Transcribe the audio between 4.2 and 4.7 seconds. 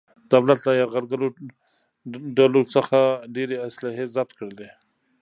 کړلې.